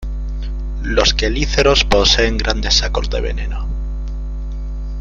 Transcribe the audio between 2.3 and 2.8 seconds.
grandes